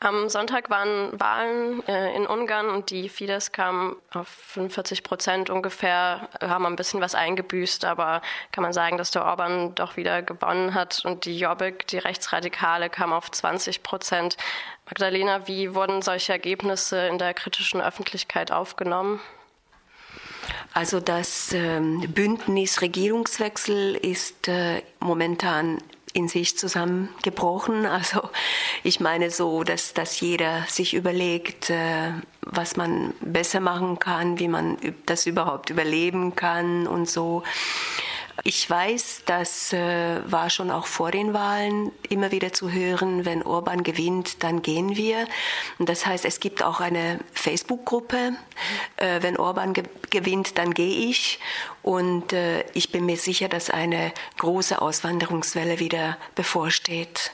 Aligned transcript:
Am 0.00 0.28
Sonntag 0.28 0.70
waren 0.70 1.18
Wahlen 1.18 1.86
äh, 1.88 2.14
in 2.14 2.24
Ungarn 2.24 2.68
und 2.70 2.90
die 2.90 3.08
Fidesz 3.08 3.50
kam 3.50 3.96
auf 4.12 4.28
45 4.28 5.02
Prozent 5.02 5.50
ungefähr, 5.50 6.28
haben 6.40 6.66
ein 6.66 6.76
bisschen 6.76 7.00
was 7.00 7.16
eingebüßt, 7.16 7.84
aber 7.84 8.22
kann 8.52 8.62
man 8.62 8.72
sagen, 8.72 8.96
dass 8.96 9.10
der 9.10 9.24
Orban 9.24 9.74
doch 9.74 9.96
wieder 9.96 10.22
gewonnen 10.22 10.74
hat 10.74 11.04
und 11.04 11.24
die 11.24 11.36
Jobbik, 11.36 11.88
die 11.88 11.98
Rechtsradikale, 11.98 12.90
kam 12.90 13.12
auf 13.12 13.28
20 13.28 13.82
Prozent. 13.82 14.36
Magdalena, 14.86 15.48
wie 15.48 15.74
wurden 15.74 16.00
solche 16.00 16.32
Ergebnisse 16.32 17.08
in 17.08 17.18
der 17.18 17.34
kritischen 17.34 17.80
Öffentlichkeit 17.80 18.52
aufgenommen? 18.52 19.20
Also 20.74 21.00
das 21.00 21.52
ähm, 21.52 22.04
Bündnis 22.12 22.82
Regierungswechsel 22.82 23.96
ist 23.96 24.46
äh, 24.46 24.82
momentan 25.00 25.82
in 26.12 26.28
sich 26.28 26.56
zusammengebrochen. 26.56 27.86
Also 27.86 28.28
ich 28.82 29.00
meine 29.00 29.30
so, 29.30 29.64
dass, 29.64 29.94
dass 29.94 30.20
jeder 30.20 30.64
sich 30.68 30.94
überlegt, 30.94 31.70
äh, 31.70 32.12
was 32.42 32.76
man 32.76 33.14
besser 33.20 33.60
machen 33.60 33.98
kann, 33.98 34.38
wie 34.38 34.48
man 34.48 34.78
das 35.06 35.26
überhaupt 35.26 35.70
überleben 35.70 36.34
kann 36.34 36.86
und 36.86 37.08
so. 37.08 37.42
Ich 38.44 38.68
weiß, 38.70 39.22
das 39.26 39.72
äh, 39.72 40.20
war 40.30 40.48
schon 40.48 40.70
auch 40.70 40.86
vor 40.86 41.10
den 41.10 41.34
Wahlen 41.34 41.90
immer 42.08 42.30
wieder 42.30 42.52
zu 42.52 42.70
hören, 42.70 43.24
wenn 43.24 43.42
Orban 43.42 43.82
gewinnt, 43.82 44.42
dann 44.44 44.62
gehen 44.62 44.96
wir. 44.96 45.26
Und 45.78 45.88
das 45.88 46.06
heißt, 46.06 46.24
es 46.24 46.38
gibt 46.38 46.62
auch 46.62 46.80
eine 46.80 47.18
Facebook-Gruppe, 47.32 48.34
äh, 48.96 49.22
wenn 49.22 49.36
Orban 49.36 49.72
ge 49.72 49.84
gewinnt, 50.10 50.56
dann 50.56 50.72
gehe 50.72 51.10
ich. 51.10 51.38
Und 51.82 52.32
äh, 52.32 52.64
ich 52.72 52.92
bin 52.92 53.04
mir 53.04 53.18
sicher, 53.18 53.48
dass 53.48 53.68
eine 53.68 54.12
große 54.38 54.80
Auswanderungswelle 54.80 55.80
wieder 55.80 56.16
bevorsteht. 56.34 57.32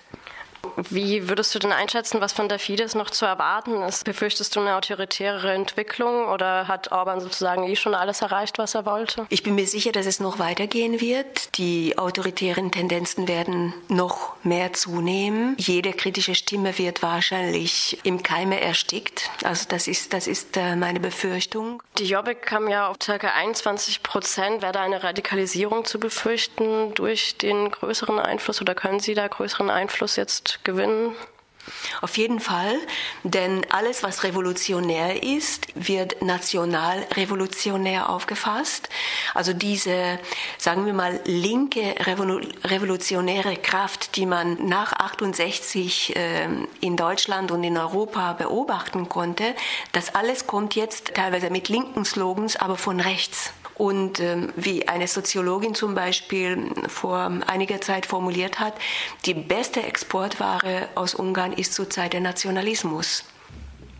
Wie 0.90 1.28
würdest 1.28 1.54
du 1.54 1.58
denn 1.58 1.72
einschätzen, 1.72 2.20
was 2.20 2.32
von 2.32 2.48
der 2.48 2.58
Fidesz 2.58 2.94
noch 2.94 3.10
zu 3.10 3.24
erwarten 3.24 3.82
ist? 3.82 4.04
Befürchtest 4.04 4.54
du 4.54 4.60
eine 4.60 4.76
autoritärere 4.76 5.52
Entwicklung 5.52 6.26
oder 6.28 6.68
hat 6.68 6.92
Orban 6.92 7.20
sozusagen 7.20 7.64
eh 7.64 7.76
schon 7.76 7.94
alles 7.94 8.22
erreicht, 8.22 8.58
was 8.58 8.74
er 8.74 8.86
wollte? 8.86 9.26
Ich 9.28 9.42
bin 9.42 9.54
mir 9.54 9.66
sicher, 9.66 9.92
dass 9.92 10.06
es 10.06 10.20
noch 10.20 10.38
weitergehen 10.38 11.00
wird. 11.00 11.56
Die 11.58 11.98
autoritären 11.98 12.70
Tendenzen 12.70 13.28
werden 13.28 13.74
noch 13.88 14.34
mehr 14.42 14.72
zunehmen. 14.72 15.56
Jede 15.58 15.92
kritische 15.92 16.34
Stimme 16.34 16.76
wird 16.78 17.02
wahrscheinlich 17.02 17.98
im 18.02 18.22
Keime 18.22 18.60
erstickt. 18.60 19.30
Also 19.42 19.66
das 19.68 19.88
ist, 19.88 20.12
das 20.12 20.26
ist 20.26 20.56
äh, 20.56 20.76
meine 20.76 21.00
Befürchtung. 21.00 21.82
Die 21.98 22.06
Jobbik 22.06 22.42
kam 22.42 22.68
ja 22.68 22.88
auf 22.88 22.98
ca. 22.98 23.14
21 23.14 24.02
Prozent. 24.02 24.62
Wäre 24.62 24.72
da 24.72 24.82
eine 24.82 25.02
Radikalisierung 25.02 25.84
zu 25.84 25.98
befürchten 25.98 26.94
durch 26.94 27.36
den 27.38 27.70
größeren 27.70 28.18
Einfluss 28.18 28.60
oder 28.60 28.74
können 28.74 29.00
Sie 29.00 29.14
da 29.14 29.26
größeren 29.26 29.70
Einfluss 29.70 30.16
jetzt 30.16 30.53
gewinnen? 30.62 31.12
Auf 32.02 32.18
jeden 32.18 32.40
Fall, 32.40 32.76
denn 33.22 33.64
alles, 33.70 34.02
was 34.02 34.24
revolutionär 34.24 35.22
ist, 35.22 35.68
wird 35.74 36.20
nationalrevolutionär 36.20 38.10
aufgefasst. 38.10 38.90
Also 39.32 39.54
diese, 39.54 40.18
sagen 40.58 40.84
wir 40.84 40.92
mal, 40.92 41.20
linke 41.24 41.94
revolutionäre 42.02 43.56
Kraft, 43.56 44.16
die 44.16 44.26
man 44.26 44.66
nach 44.68 44.92
68 44.92 46.14
äh, 46.16 46.48
in 46.80 46.96
Deutschland 46.96 47.50
und 47.50 47.64
in 47.64 47.78
Europa 47.78 48.34
beobachten 48.34 49.08
konnte, 49.08 49.54
das 49.92 50.14
alles 50.14 50.46
kommt 50.46 50.74
jetzt 50.74 51.14
teilweise 51.14 51.48
mit 51.48 51.70
linken 51.70 52.04
Slogans, 52.04 52.56
aber 52.56 52.76
von 52.76 53.00
rechts. 53.00 53.52
Und 53.76 54.20
ähm, 54.20 54.52
wie 54.56 54.86
eine 54.86 55.08
Soziologin 55.08 55.74
zum 55.74 55.94
Beispiel 55.94 56.70
vor 56.88 57.32
einiger 57.46 57.80
Zeit 57.80 58.06
formuliert 58.06 58.60
hat, 58.60 58.74
die 59.26 59.34
beste 59.34 59.82
Exportware 59.82 60.88
aus 60.94 61.14
Ungarn 61.14 61.52
ist 61.52 61.74
zurzeit 61.74 62.12
der 62.12 62.20
Nationalismus. 62.20 63.24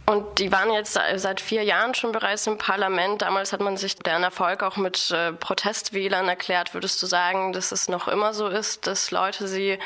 Und 0.07 0.39
die 0.39 0.53
waren 0.53 0.71
jetzt 0.71 0.99
seit 1.17 1.41
vier 1.41 1.63
Jahren 1.63 1.95
schon 1.95 2.13
bereits 2.13 2.47
im 2.47 2.59
Parlament. 2.59 3.23
Damals 3.23 3.55
hat 3.55 3.61
man 3.61 3.79
sich 3.79 3.97
deren 3.97 4.23
Erfolg 4.23 4.63
auch 4.63 4.77
mit 4.77 5.11
äh, 5.11 5.33
Protestwählern 5.33 6.29
erklärt. 6.29 6.75
Würdest 6.75 7.03
du 7.03 7.07
sagen, 7.07 7.55
dass 7.55 7.73
es 7.73 7.89
noch 7.89 8.07
immer 8.07 8.35
so 8.35 8.49
ist, 8.49 8.87
dass 8.87 9.11
Leute 9.11 9.49
sie 9.49 9.79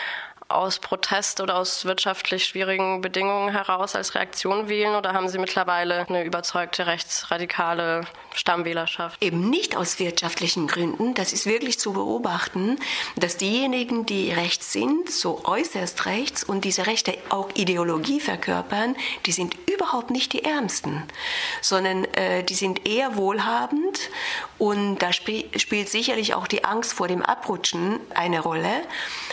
aus 0.49 0.79
Protest 0.79 1.41
oder 1.43 1.57
aus 1.57 1.85
wirtschaftlich 1.85 2.47
schwierigen 2.47 3.03
Bedingungen 3.03 3.51
heraus 3.51 3.95
als 3.95 4.15
Reaktion 4.15 4.69
wählen 4.69 4.95
oder 4.95 5.13
haben 5.13 5.29
Sie 5.29 5.39
mittlerweile 5.39 6.07
eine 6.09 6.25
überzeugte 6.25 6.87
rechtsradikale 6.87 8.07
Stammwählerschaft? 8.35 9.23
Eben 9.23 9.51
nicht 9.51 9.77
aus 9.77 9.99
wirtschaftlichen 9.99 10.67
Gründen. 10.67 11.13
Das 11.13 11.35
ist 11.35 11.45
wirklich 11.45 11.79
zu 11.79 11.93
beobachten, 11.93 12.79
dass 13.17 13.37
diejenigen, 13.37 14.07
die 14.07 14.33
rechts 14.33 14.73
sind, 14.73 15.11
so 15.11 15.45
äußerst 15.45 16.07
rechts 16.07 16.45
und 16.45 16.65
diese 16.65 16.87
Rechte 16.87 17.19
auch 17.29 17.51
Ideologie 17.55 18.21
verkörpern, 18.21 18.97
die 19.27 19.33
sind 19.33 19.55
überhaupt 19.69 20.11
nicht 20.11 20.33
die 20.33 20.45
Ärmsten, 20.45 21.03
sondern 21.61 22.05
äh, 22.15 22.43
die 22.43 22.55
sind 22.55 22.89
eher 22.89 23.17
wohlhabend 23.17 24.01
und 24.59 24.99
da 24.99 25.11
sp 25.15 25.47
spielt 25.57 25.89
sicherlich 25.89 26.35
auch 26.35 26.47
die 26.47 26.65
Angst 26.65 26.93
vor 26.93 27.09
dem 27.09 27.23
Abrutschen 27.23 28.01
eine 28.15 28.41
Rolle. 28.41 28.83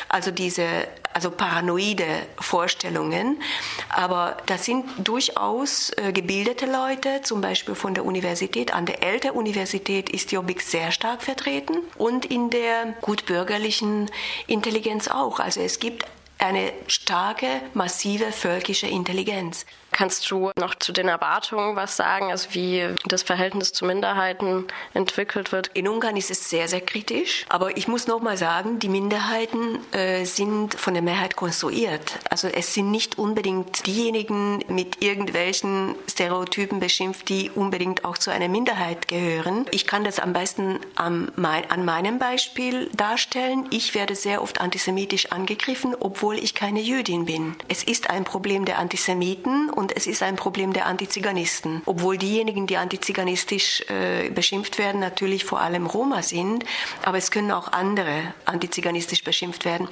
Also 0.10 0.32
diese 0.32 0.88
also 1.16 1.32
paranoide 1.32 2.06
Vorstellungen. 2.38 3.42
Aber 3.88 4.36
das 4.48 4.66
sind 4.66 4.86
durchaus 4.98 5.90
äh, 5.92 6.12
gebildete 6.12 6.66
Leute, 6.66 7.22
zum 7.24 7.40
Beispiel 7.40 7.74
von 7.74 7.94
der 7.94 8.04
Universität. 8.04 8.74
An 8.74 8.86
der 8.86 9.02
Elter-Universität 9.02 10.10
ist 10.10 10.34
Jobbik 10.34 10.62
sehr 10.62 10.92
stark 10.92 11.24
vertreten 11.24 11.78
und 11.98 12.26
in 12.26 12.50
der 12.50 12.96
gutbürgerlichen 13.00 14.12
Intelligenz 14.48 15.08
auch. 15.08 15.40
Also 15.40 15.62
es 15.62 15.80
gibt 15.80 16.04
eine 16.38 16.74
starke, 16.88 17.48
massive 17.74 18.34
völkische 18.34 18.88
Intelligenz. 18.88 19.66
Kannst 19.96 20.30
du 20.30 20.52
noch 20.60 20.76
zu 20.76 20.92
den 20.92 21.08
Erwartungen 21.08 21.78
was 21.78 21.96
sagen, 21.96 22.30
also 22.30 22.50
wie 22.52 22.86
das 23.06 23.24
Verhältnis 23.24 23.72
zu 23.72 23.86
Minderheiten 23.86 24.66
entwickelt 24.94 25.54
wird? 25.54 25.72
In 25.74 25.88
Ungarn 25.88 26.18
ist 26.18 26.30
es 26.30 26.50
sehr, 26.50 26.68
sehr 26.68 26.82
kritisch. 26.82 27.46
Aber 27.48 27.78
ich 27.78 27.88
muss 27.88 28.06
noch 28.06 28.22
mal 28.22 28.36
sagen, 28.36 28.80
die 28.80 28.90
Minderheiten 28.90 29.80
äh, 29.94 30.26
sind 30.26 30.74
von 30.74 30.96
der 30.96 31.02
Mehrheit 31.02 31.38
konstruiert. 31.38 32.20
Also 32.30 32.50
es 32.50 32.74
sind 32.74 32.92
nicht 32.92 33.18
unbedingt 33.18 33.88
diejenigen 33.88 34.66
mit 34.68 35.02
irgendwelchen 35.02 35.96
Stereotypen 36.12 36.82
beschimpft, 36.82 37.30
die 37.30 37.50
unbedingt 37.50 38.04
auch 38.04 38.18
zu 38.18 38.32
einer 38.32 38.50
Minderheit 38.50 39.08
gehören. 39.08 39.66
Ich 39.72 39.88
kann 39.88 40.04
das 40.04 40.20
am 40.20 40.34
besten 40.34 40.78
am, 40.96 41.32
an 41.70 41.86
meinem 41.86 42.20
Beispiel 42.20 42.90
darstellen. 42.90 43.66
Ich 43.70 43.96
werde 43.96 44.16
sehr 44.16 44.42
oft 44.42 44.60
antisemitisch 44.60 45.32
angegriffen, 45.32 45.96
obwohl 45.98 46.38
ich 46.38 46.54
keine 46.54 46.82
Jüdin 46.82 47.24
bin. 47.28 47.56
Es 47.70 47.82
ist 47.82 48.10
ein 48.10 48.26
Problem 48.26 48.66
der 48.66 48.78
Antisemiten 48.78 49.70
und 49.70 49.85
und 49.86 49.96
es 49.96 50.08
ist 50.08 50.24
ein 50.24 50.36
Problem 50.36 50.74
der 50.74 50.88
Antiziganisten. 50.88 51.84
Obwohl 51.86 52.18
diejenigen, 52.18 52.66
die 52.66 52.78
antiziganistisch 52.78 53.82
äh, 53.82 54.32
beschimpft 54.32 54.80
werden, 54.80 55.00
natürlich 55.00 55.46
vor 55.46 55.62
allem 55.62 55.86
Roma 55.86 56.24
sind, 56.24 56.66
aber 57.04 57.20
es 57.20 57.30
können 57.30 57.52
auch 57.52 57.72
andere 57.72 58.34
antiziganistisch 58.46 59.24
beschimpft 59.24 59.64
werden. 59.64 59.88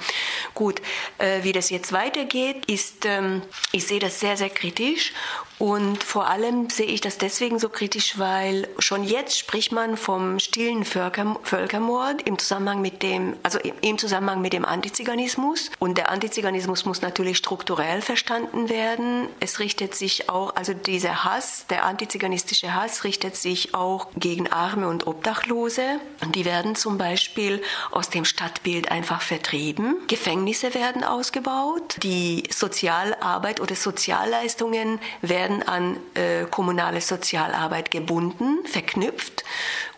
Gut, 0.52 0.82
äh, 1.18 1.44
wie 1.44 1.52
das 1.52 1.70
jetzt 1.70 1.92
weitergeht, 1.92 2.66
ist, 2.66 3.06
ähm, 3.06 3.42
ich 3.70 3.86
sehe 3.86 4.00
das 4.00 4.18
sehr, 4.18 4.36
sehr 4.36 4.50
kritisch 4.50 5.12
und 5.58 6.02
vor 6.02 6.26
allem 6.26 6.68
sehe 6.68 6.86
ich 6.86 7.00
das 7.00 7.18
deswegen 7.18 7.58
so 7.58 7.68
kritisch, 7.68 8.18
weil 8.18 8.68
schon 8.78 9.04
jetzt 9.04 9.38
spricht 9.38 9.72
man 9.72 9.96
vom 9.96 10.38
stillen 10.40 10.84
Völkermord 10.84 12.22
im 12.22 12.38
Zusammenhang 12.38 12.80
mit 12.80 13.02
dem, 13.02 13.36
also 13.42 13.58
im 13.80 13.98
Zusammenhang 13.98 14.40
mit 14.40 14.52
dem 14.52 14.64
Antiziganismus. 14.64 15.70
Und 15.78 15.96
der 15.96 16.10
Antiziganismus 16.10 16.84
muss 16.84 17.02
natürlich 17.02 17.38
strukturell 17.38 18.02
verstanden 18.02 18.68
werden. 18.68 19.28
Es 19.38 19.60
richtet 19.60 19.94
sich 19.94 20.28
auch, 20.28 20.56
also 20.56 20.74
dieser 20.74 21.24
Hass, 21.24 21.66
der 21.68 21.84
antiziganistische 21.84 22.74
Hass 22.74 23.04
richtet 23.04 23.36
sich 23.36 23.74
auch 23.74 24.08
gegen 24.16 24.50
Arme 24.50 24.88
und 24.88 25.06
Obdachlose. 25.06 26.00
Und 26.20 26.34
die 26.34 26.44
werden 26.44 26.74
zum 26.74 26.98
Beispiel 26.98 27.62
aus 27.92 28.10
dem 28.10 28.24
Stadtbild 28.24 28.90
einfach 28.90 29.22
vertrieben. 29.22 29.96
Gefängnisse 30.08 30.74
werden 30.74 31.04
ausgebaut. 31.04 31.96
Die 32.02 32.42
Sozialarbeit 32.50 33.60
oder 33.60 33.76
Sozialleistungen 33.76 34.98
werden 35.22 35.43
werden 35.44 35.62
an 35.62 35.96
äh, 36.14 36.44
kommunale 36.50 37.00
Sozialarbeit 37.00 37.90
gebunden, 37.90 38.64
verknüpft. 38.64 39.44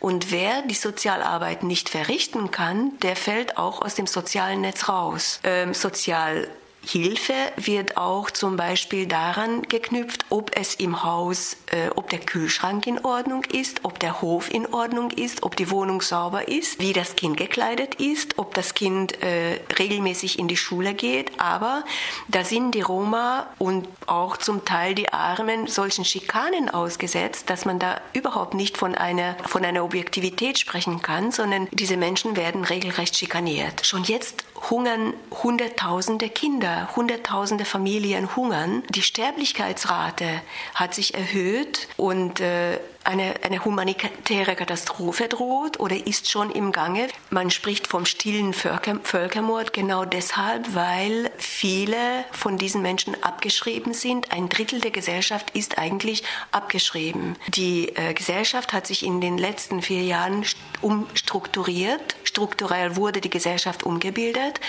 Und 0.01 0.33
wer 0.33 0.63
die 0.63 0.75
Sozialarbeit 0.75 1.63
nicht 1.63 1.89
verrichten 1.89 2.51
kann, 2.51 2.99
der 3.03 3.15
fällt 3.15 3.57
auch 3.57 3.81
aus 3.81 3.95
dem 3.95 4.09
sozialen 4.09 4.61
Netz 4.61 4.89
raus. 4.89 5.41
Ähm, 5.45 5.73
Sozial 5.73 6.49
Hilfe 6.89 7.35
wird 7.57 7.97
auch 7.97 8.31
zum 8.31 8.57
Beispiel 8.57 9.07
daran 9.07 9.63
geknüpft, 9.63 10.25
ob 10.31 10.57
es 10.57 10.77
im 10.77 11.03
Haus, 11.03 11.57
äh, 11.73 11.89
ob 11.97 12.11
der 12.11 12.21
Kühlschrank 12.21 12.87
in 12.87 13.05
Ordnung 13.05 13.43
ist, 13.43 13.81
ob 13.83 13.99
der 13.99 14.23
Hof 14.23 14.55
in 14.55 14.73
Ordnung 14.73 15.11
ist, 15.11 15.43
ob 15.43 15.57
die 15.57 15.69
Wohnung 15.73 16.01
sauber 16.01 16.47
ist, 16.47 16.79
wie 16.79 16.93
das 16.93 17.17
Kind 17.17 17.37
gekleidet 17.39 17.97
ist, 17.97 18.39
ob 18.39 18.55
das 18.55 18.75
Kind 18.75 19.21
äh, 19.21 19.59
regelmäßig 19.77 20.39
in 20.39 20.47
die 20.47 20.57
Schule 20.57 20.95
geht. 20.95 21.33
Aber 21.41 21.83
da 22.29 22.45
sind 22.45 22.77
die 22.77 22.83
Roma 22.83 23.49
und 23.59 23.89
auch 24.07 24.37
zum 24.37 24.65
Teil 24.65 24.95
die 24.95 25.13
Armen 25.13 25.67
solchen 25.67 26.05
Schikanen 26.05 26.69
ausgesetzt, 26.69 27.51
dass 27.51 27.65
man 27.65 27.81
da 27.81 28.01
überhaupt 28.13 28.55
nicht 28.55 28.79
von 28.79 28.95
einer, 28.95 29.35
von 29.49 29.65
einer 29.65 29.83
Objektivität 29.83 30.57
sprechen 30.57 31.03
kann, 31.03 31.33
sondern 31.33 31.67
diese 31.73 31.97
Menschen 31.97 32.37
werden 32.37 32.63
regelrecht 32.63 33.17
schikaniert. 33.17 33.85
Schon 33.85 34.05
jetzt 34.05 34.45
hungern 34.71 35.15
Hunderttausende 35.43 36.29
Kinder, 36.29 36.76
Hunderttausende 36.97 37.65
Familien 37.65 38.35
hungern. 38.37 38.83
Die 38.91 39.03
Sterblichkeitsrate 39.03 40.43
hat 40.75 40.95
sich 40.95 41.15
erhöht 41.15 41.89
und 41.97 42.41
äh, 42.41 42.79
eine, 43.07 43.35
eine 43.43 43.65
humanitäre 43.65 44.57
Katastrophe 44.57 45.29
droht 45.29 45.79
oder 45.81 46.07
ist 46.07 46.31
schon 46.31 46.51
im 46.51 46.73
Gange. 46.73 47.09
Man 47.31 47.51
spricht 47.51 47.87
vom 47.87 48.05
stillen 48.05 48.53
Völker, 48.53 48.99
Völkermord 49.03 49.73
genau 49.73 50.05
deshalb, 50.05 50.75
weil 50.75 51.31
viele 51.39 52.25
von 52.33 52.59
diesen 52.59 52.83
Menschen 52.83 53.23
abgeschrieben 53.23 53.95
sind. 53.95 54.33
Ein 54.33 54.49
Drittel 54.49 54.81
der 54.81 54.91
Gesellschaft 54.91 55.51
ist 55.55 55.79
eigentlich 55.79 56.25
abgeschrieben. 56.51 57.37
Die 57.49 57.95
äh, 57.97 58.15
Gesellschaft 58.15 58.73
hat 58.73 58.87
sich 58.87 59.05
in 59.05 59.21
den 59.21 59.39
letzten 59.39 59.83
vier 59.83 60.03
Jahren 60.03 60.45
umstrukturiert. 60.81 62.17
Strukturell 62.25 62.97
wurde 62.97 63.21
die 63.21 63.31
Gesellschaft 63.31 63.85
umgebildet. 63.85 64.61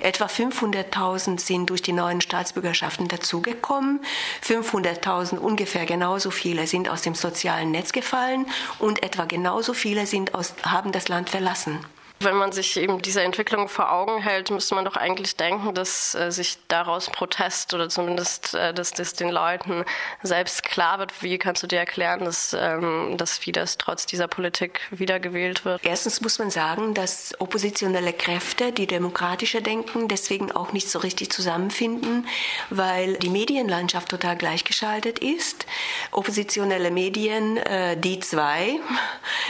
Etwa 0.00 0.26
500.000 0.26 1.40
sind 1.40 1.70
durch 1.70 1.82
die 1.82 1.92
neuen 1.92 2.20
Staatsbürgerschaften 2.20 3.08
dazugekommen. 3.08 4.00
500.000 4.46 5.38
ungefähr 5.38 5.86
genauso 5.86 6.30
viele 6.30 6.66
sind 6.66 6.88
aus 6.88 7.02
dem 7.02 7.14
sozialen 7.14 7.70
Netz 7.78 7.92
gefallen 7.92 8.46
und 8.80 9.04
etwa 9.04 9.24
genauso 9.24 9.72
viele 9.72 10.06
sind 10.06 10.34
aus, 10.34 10.54
haben 10.64 10.90
das 10.90 11.06
Land 11.08 11.30
verlassen. 11.30 11.78
Wenn 12.20 12.36
man 12.36 12.50
sich 12.50 12.76
eben 12.76 13.00
diese 13.00 13.22
Entwicklung 13.22 13.68
vor 13.68 13.92
Augen 13.92 14.20
hält, 14.20 14.50
müsste 14.50 14.74
man 14.74 14.84
doch 14.84 14.96
eigentlich 14.96 15.36
denken, 15.36 15.72
dass 15.74 16.16
äh, 16.16 16.32
sich 16.32 16.58
daraus 16.66 17.10
Protest 17.10 17.74
oder 17.74 17.88
zumindest, 17.88 18.54
äh, 18.54 18.74
dass 18.74 18.90
das 18.90 19.12
den 19.12 19.28
Leuten 19.28 19.84
selbst 20.22 20.64
klar 20.64 20.98
wird. 20.98 21.22
Wie 21.22 21.38
kannst 21.38 21.62
du 21.62 21.68
dir 21.68 21.78
erklären, 21.78 22.24
dass, 22.24 22.56
ähm, 22.58 23.16
dass 23.16 23.38
Fidesz 23.38 23.78
trotz 23.78 24.04
dieser 24.04 24.26
Politik 24.26 24.80
wiedergewählt 24.90 25.64
wird? 25.64 25.80
Erstens 25.84 26.20
muss 26.20 26.40
man 26.40 26.50
sagen, 26.50 26.94
dass 26.94 27.34
oppositionelle 27.40 28.12
Kräfte, 28.12 28.72
die 28.72 28.88
demokratischer 28.88 29.60
denken, 29.60 30.08
deswegen 30.08 30.50
auch 30.50 30.72
nicht 30.72 30.90
so 30.90 30.98
richtig 30.98 31.30
zusammenfinden, 31.30 32.26
weil 32.70 33.14
die 33.18 33.30
Medienlandschaft 33.30 34.08
total 34.08 34.36
gleichgeschaltet 34.36 35.20
ist. 35.20 35.66
Oppositionelle 36.10 36.90
Medien, 36.90 37.58
äh, 37.58 37.96
die 37.96 38.18
zwei, 38.18 38.80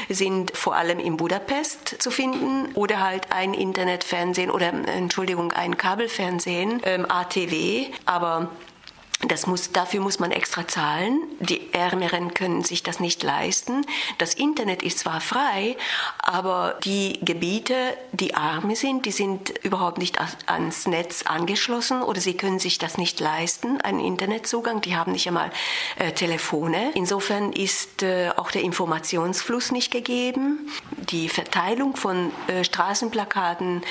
sind 0.09 0.57
vor 0.57 0.77
allem 0.77 0.99
in 0.99 1.17
Budapest 1.17 2.01
zu 2.01 2.11
finden 2.11 2.75
oder 2.75 3.01
halt 3.01 3.33
ein 3.33 3.55
Internetfernsehen 3.55 4.51
oder 4.51 4.69
Entschuldigung, 4.69 5.53
ein 5.53 5.77
Kabelfernsehen, 5.77 6.81
ähm, 6.85 7.07
ATW, 7.09 7.87
aber 8.07 8.51
das 9.27 9.49
muss, 9.49 9.73
dafür 9.73 10.01
muss 10.01 10.21
man 10.21 10.31
extra 10.31 10.69
zahlen. 10.69 11.21
Die 11.41 11.73
Ärmeren 11.73 12.35
können 12.35 12.63
sich 12.63 12.85
das 12.85 13.01
nicht 13.01 13.23
leisten. 13.25 13.85
Das 14.19 14.35
Internet 14.35 14.83
ist 14.85 15.01
zwar 15.01 15.21
frei, 15.21 15.77
aber 16.19 16.79
die 16.85 17.19
Gebiete, 17.23 17.75
die 18.13 18.35
arme 18.35 18.77
sind, 18.77 19.07
die 19.07 19.11
sind 19.11 19.51
überhaupt 19.65 19.99
nicht 19.99 20.19
ans 20.47 20.87
Netz 20.87 21.25
angeschlossen 21.25 22.03
oder 22.03 22.21
sie 22.21 22.35
können 22.35 22.61
sich 22.61 22.79
das 22.79 22.97
nicht 22.97 23.19
leisten, 23.19 23.81
einen 23.81 23.99
Internetzugang. 23.99 24.83
Die 24.83 24.95
haben 24.95 25.11
nicht 25.11 25.27
einmal 25.27 25.51
äh, 25.99 26.13
Telefone. 26.13 26.93
Insofern 26.95 27.53
ist 27.53 28.05
äh, 28.05 28.31
auch 28.37 28.53
der 28.53 28.63
Informationsfluss 28.63 29.73
nicht 29.73 29.91
gegeben. 29.91 30.71
Die 31.11 31.29
Verteilung 31.29 31.97
von 31.97 32.31
äh, 32.47 32.63
Straßenplakaten 32.63 33.83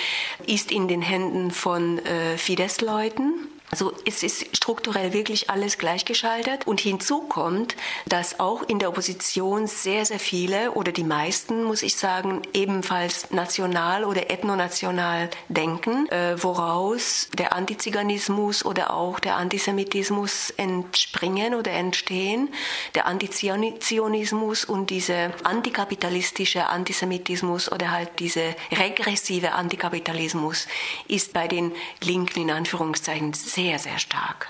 ist 0.46 0.72
in 0.72 0.88
den 0.88 1.02
Händen 1.02 1.52
von 1.52 2.00
äh, 2.00 2.38
Fidesz-Leuten. 2.38 3.50
Also 3.78 3.94
es 4.06 4.24
ist 4.24 4.58
strukturell 4.58 5.14
wirklich 5.14 5.52
alles 5.52 5.78
gleichgeschaltet 5.78 6.66
und 6.66 6.80
hinzu 6.80 7.20
kommt, 7.20 7.76
dass 8.08 8.40
auch 8.40 8.64
in 8.64 8.80
der 8.80 8.90
Opposition 8.90 9.68
sehr, 9.68 10.04
sehr 10.04 10.18
viele 10.18 10.72
oder 10.72 10.92
die 10.92 11.04
meisten, 11.04 11.64
muss 11.64 11.84
ich 11.84 11.96
sagen, 11.96 12.42
ebenfalls 12.56 13.30
national 13.30 14.04
oder 14.04 14.32
ethnonational 14.32 15.30
denken, 15.48 16.10
äh, 16.10 16.42
woraus 16.42 17.30
der 17.38 17.54
Antiziganismus 17.54 18.66
oder 18.66 18.96
auch 18.96 19.20
der 19.20 19.36
Antisemitismus 19.36 20.50
entspringen 20.58 21.54
oder 21.54 21.70
entstehen. 21.70 22.50
Der 22.96 23.06
Antizionismus 23.06 24.66
und 24.66 24.90
diese 24.90 25.32
antikapitalistische 25.44 26.66
Antisemitismus 26.66 27.72
oder 27.72 27.92
halt 27.92 28.10
diese 28.18 28.56
regressive 28.72 29.52
Antikapitalismus 29.52 30.68
ist 31.08 31.32
bei 31.32 31.48
den 31.48 31.74
Linken 32.02 32.42
in 32.42 32.50
Anführungszeichen 32.50 33.34
sehr, 33.34 33.67
sehr 33.76 34.00
stark. 34.00 34.48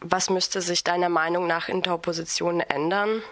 Was 0.00 0.28
müsste 0.28 0.60
sich 0.60 0.84
deiner 0.84 1.08
Meinung 1.08 1.46
nach 1.46 1.68
in 1.68 1.80
der 1.80 1.94
Opposition 1.94 2.60
ändern? 2.60 3.22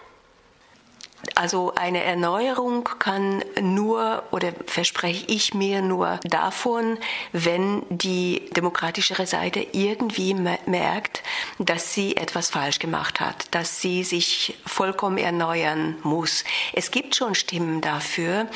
Also 1.35 1.73
eine 1.75 2.03
Erneuerung 2.03 2.89
kann 2.99 3.43
nur 3.61 4.23
oder 4.31 4.53
verspreche 4.67 5.25
ich 5.27 5.53
mir 5.53 5.81
nur 5.81 6.19
davon, 6.23 6.97
wenn 7.31 7.83
die 7.89 8.49
demokratischere 8.55 9.25
Seite 9.25 9.65
irgendwie 9.71 10.33
merkt, 10.33 11.23
dass 11.59 11.93
sie 11.93 12.17
etwas 12.17 12.49
falsch 12.49 12.79
gemacht 12.79 13.19
hat, 13.19 13.47
dass 13.51 13.81
sie 13.81 14.03
sich 14.03 14.57
vollkommen 14.65 15.17
erneuern 15.17 15.95
muss. 16.03 16.43
Es 16.73 16.91
gibt 16.91 17.15
schon 17.15 17.35
Stimmen 17.35 17.81
dafür, 17.81 18.47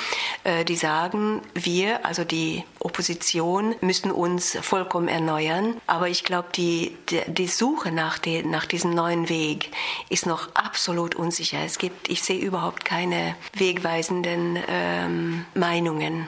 äh, 0.44 0.66
die 0.66 0.76
sagen, 0.76 1.42
wir, 1.54 2.06
also 2.06 2.24
die 2.24 2.64
Opposition, 2.80 3.76
müssen 3.82 4.12
uns 4.12 4.58
vollkommen 4.62 5.08
erneuern. 5.08 5.76
Aber 5.88 6.10
ich 6.10 6.24
glaube, 6.24 6.50
die, 6.56 6.96
die, 7.28 7.48
Suche 7.48 7.92
nach, 7.92 8.18
die, 8.18 8.44
nach 8.44 8.66
diesem 8.66 8.92
neuen 8.92 9.30
Weg 9.30 9.72
ist 10.10 10.26
noch 10.26 10.54
absolut 10.56 11.16
unsicher. 11.16 11.60
Es 11.64 11.78
gibt, 11.78 12.10
ich 12.10 12.24
sehe 12.24 12.40
überhaupt 12.58 12.86
keine 12.86 13.36
wegweisenden 13.54 14.58
ähm, 14.68 15.46
Meinungen. 15.54 16.28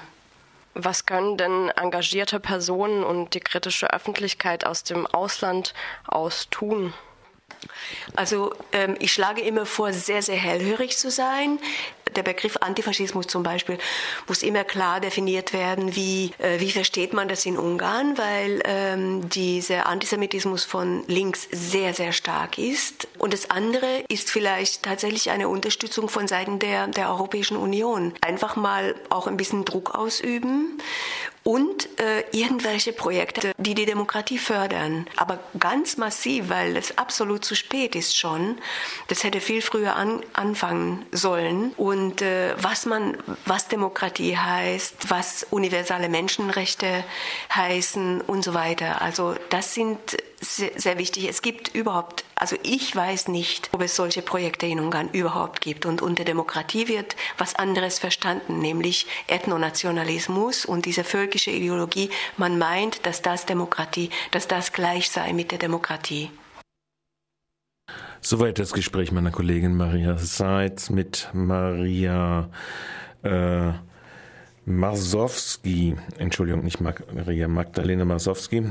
Was 0.75 1.07
können 1.07 1.37
denn 1.37 1.69
engagierte 1.69 2.39
Personen 2.39 3.03
und 3.03 3.33
die 3.33 3.39
kritische 3.39 3.91
Öffentlichkeit 3.91 4.63
aus 4.63 4.83
dem 4.83 5.07
Ausland 5.07 5.73
aus 6.05 6.47
tun? 6.51 6.93
Also 8.15 8.53
ähm, 8.71 8.95
ich 8.99 9.13
schlage 9.13 9.41
immer 9.41 9.65
vor, 9.65 9.93
sehr, 9.93 10.21
sehr 10.21 10.35
hellhörig 10.35 10.97
zu 10.97 11.11
sein. 11.11 11.59
Der 12.15 12.23
Begriff 12.23 12.57
Antifaschismus 12.57 13.27
zum 13.27 13.43
Beispiel 13.43 13.77
muss 14.27 14.41
immer 14.41 14.63
klar 14.63 14.99
definiert 14.99 15.53
werden, 15.53 15.95
wie, 15.95 16.31
äh, 16.39 16.59
wie 16.59 16.71
versteht 16.71 17.13
man 17.13 17.27
das 17.27 17.45
in 17.45 17.57
Ungarn, 17.57 18.17
weil 18.17 18.61
ähm, 18.65 19.29
dieser 19.29 19.85
Antisemitismus 19.85 20.65
von 20.65 21.03
links 21.07 21.47
sehr, 21.51 21.93
sehr 21.93 22.11
stark 22.11 22.57
ist. 22.57 23.07
Und 23.19 23.33
das 23.33 23.51
andere 23.51 24.03
ist 24.09 24.31
vielleicht 24.31 24.83
tatsächlich 24.83 25.29
eine 25.29 25.49
Unterstützung 25.49 26.09
von 26.09 26.27
Seiten 26.27 26.57
der, 26.57 26.87
der 26.87 27.09
Europäischen 27.09 27.57
Union. 27.57 28.13
Einfach 28.21 28.55
mal 28.55 28.95
auch 29.09 29.27
ein 29.27 29.37
bisschen 29.37 29.65
Druck 29.65 29.93
ausüben 29.93 30.79
und 31.43 31.87
äh, 31.99 32.23
irgendwelche 32.31 32.93
Projekte, 32.93 33.53
die 33.57 33.75
die 33.75 33.85
Demokratie 33.85 34.37
fördern. 34.37 35.07
Aber 35.15 35.39
ganz 35.57 35.97
massiv, 35.97 36.49
weil 36.49 36.75
es 36.75 36.97
absolut 36.97 37.45
zu 37.45 37.55
spät 37.55 37.95
ist 37.95 38.17
schon. 38.17 38.57
Das 39.07 39.23
hätte 39.23 39.39
viel 39.39 39.61
früher 39.61 39.95
an, 39.95 40.21
anfangen 40.33 41.05
sollen. 41.11 41.71
Und 41.77 42.21
äh, 42.21 42.55
was 42.61 42.85
man, 42.85 43.17
was 43.45 43.67
Demokratie 43.67 44.37
heißt, 44.37 45.09
was 45.09 45.47
universale 45.49 46.09
Menschenrechte 46.09 47.03
heißen 47.53 48.21
und 48.21 48.43
so 48.43 48.53
weiter. 48.53 49.01
Also 49.01 49.35
das 49.49 49.73
sind 49.73 50.17
sehr, 50.41 50.71
sehr 50.75 50.97
wichtig. 50.97 51.27
Es 51.27 51.41
gibt 51.41 51.75
überhaupt, 51.75 52.23
also 52.35 52.55
ich 52.63 52.95
weiß 52.95 53.27
nicht, 53.27 53.69
ob 53.73 53.81
es 53.81 53.95
solche 53.95 54.21
Projekte 54.21 54.65
in 54.65 54.79
Ungarn 54.79 55.09
überhaupt 55.09 55.61
gibt. 55.61 55.85
Und 55.85 56.01
unter 56.01 56.23
Demokratie 56.23 56.87
wird 56.87 57.15
was 57.37 57.55
anderes 57.55 57.99
verstanden, 57.99 58.59
nämlich 58.59 59.05
Ethnonationalismus 59.27 60.65
und 60.65 60.85
diese 60.85 61.03
völkische 61.03 61.51
Ideologie. 61.51 62.09
Man 62.37 62.57
meint, 62.57 63.05
dass 63.05 63.21
das 63.21 63.45
Demokratie, 63.45 64.09
dass 64.31 64.47
das 64.47 64.73
gleich 64.73 65.09
sei 65.09 65.33
mit 65.33 65.51
der 65.51 65.59
Demokratie. 65.59 66.31
Soweit 68.21 68.59
das 68.59 68.73
Gespräch 68.73 69.11
meiner 69.11 69.31
Kollegin 69.31 69.75
Maria 69.77 70.17
Seitz 70.17 70.89
mit 70.89 71.29
Maria 71.33 72.49
äh, 73.23 73.71
Marsowski, 74.65 75.95
Entschuldigung, 76.17 76.63
nicht 76.63 76.79
Maria 76.79 77.47
Magdalena 77.47 78.05
Marsowski. 78.05 78.67